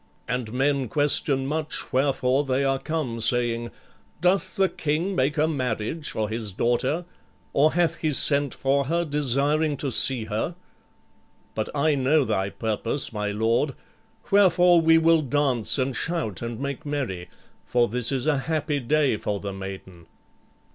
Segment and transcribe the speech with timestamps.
[0.27, 3.69] And men question much wherefore they are come, saying.
[4.19, 7.05] 'Doth the king make a marriage for his daughter;
[7.53, 10.55] or hath he sent for her, desiring to see her?'
[11.53, 13.75] But I know thy purpose, my lord;
[14.31, 17.29] wherefore we will dance and shout and make merry,
[17.63, 20.07] for this is a happy day for the maiden."